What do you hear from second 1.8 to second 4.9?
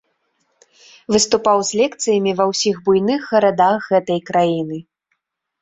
лекцыямі ва ўсіх буйных гарадах гэтай краіны.